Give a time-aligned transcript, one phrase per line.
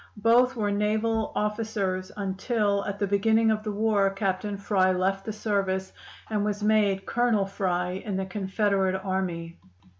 [0.17, 5.31] Both were naval officers, until at the beginning of the war Captain Fry left the
[5.31, 5.93] service,
[6.27, 9.57] and was made Colonel Fry in the Confederate Army.